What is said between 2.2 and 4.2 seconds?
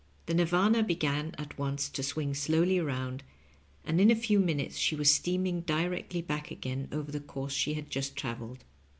slowly round, and in a